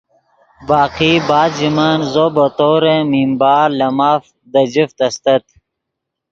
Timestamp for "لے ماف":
3.79-4.23